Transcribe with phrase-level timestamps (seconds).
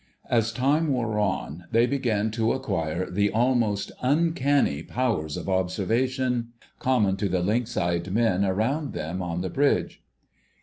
[0.31, 7.17] As time wore on they began to acquire the almost uncanny powers of observation common
[7.17, 10.01] to the lynx eyed men around them on the bridge.